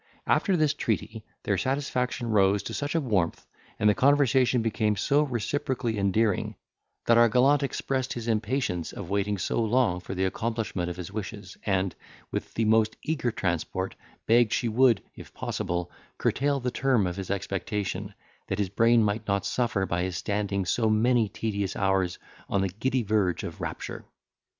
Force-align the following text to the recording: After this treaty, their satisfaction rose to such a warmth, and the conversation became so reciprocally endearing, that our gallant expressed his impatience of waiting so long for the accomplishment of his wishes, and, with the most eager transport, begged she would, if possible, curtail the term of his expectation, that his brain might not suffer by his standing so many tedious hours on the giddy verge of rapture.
After 0.25 0.57
this 0.57 0.73
treaty, 0.73 1.23
their 1.43 1.59
satisfaction 1.59 2.29
rose 2.31 2.63
to 2.63 2.73
such 2.73 2.95
a 2.95 2.99
warmth, 2.99 3.45
and 3.77 3.87
the 3.87 3.93
conversation 3.93 4.63
became 4.63 4.95
so 4.95 5.21
reciprocally 5.21 5.99
endearing, 5.99 6.55
that 7.05 7.19
our 7.19 7.29
gallant 7.29 7.61
expressed 7.61 8.13
his 8.13 8.27
impatience 8.27 8.91
of 8.93 9.11
waiting 9.11 9.37
so 9.37 9.61
long 9.61 9.99
for 9.99 10.15
the 10.15 10.25
accomplishment 10.25 10.89
of 10.89 10.95
his 10.97 11.11
wishes, 11.11 11.55
and, 11.67 11.93
with 12.31 12.55
the 12.55 12.65
most 12.65 12.95
eager 13.03 13.29
transport, 13.31 13.93
begged 14.25 14.51
she 14.53 14.67
would, 14.67 15.03
if 15.13 15.35
possible, 15.35 15.91
curtail 16.17 16.59
the 16.59 16.71
term 16.71 17.05
of 17.05 17.15
his 17.17 17.29
expectation, 17.29 18.15
that 18.47 18.57
his 18.57 18.69
brain 18.69 19.03
might 19.03 19.27
not 19.27 19.45
suffer 19.45 19.85
by 19.85 20.01
his 20.01 20.17
standing 20.17 20.65
so 20.65 20.89
many 20.89 21.29
tedious 21.29 21.75
hours 21.75 22.17
on 22.49 22.61
the 22.61 22.69
giddy 22.69 23.03
verge 23.03 23.43
of 23.43 23.61
rapture. 23.61 24.03